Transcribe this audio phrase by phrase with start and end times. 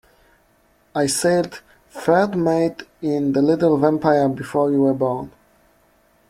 [0.95, 5.31] I sailed third mate in the little Vampire before you were born.